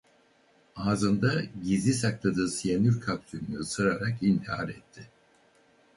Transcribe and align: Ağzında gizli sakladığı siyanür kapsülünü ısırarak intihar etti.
Ağzında 0.75 1.41
gizli 1.63 1.93
sakladığı 1.93 2.49
siyanür 2.49 3.01
kapsülünü 3.01 3.57
ısırarak 3.57 4.23
intihar 4.23 4.69
etti. 4.69 5.09